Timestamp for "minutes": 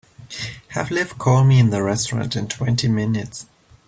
2.87-3.45